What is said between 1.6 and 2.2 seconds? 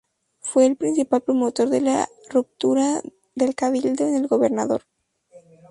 de la